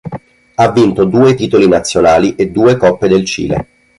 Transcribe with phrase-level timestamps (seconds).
[0.55, 3.67] Ha vinto due titoli nazionali e due coppe del Cile.